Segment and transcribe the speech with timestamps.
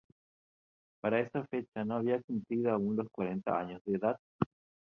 [0.99, 4.17] Para esa fecha no había cumplido aún los cuarenta años de edad.